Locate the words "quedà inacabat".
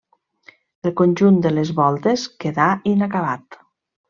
2.47-3.61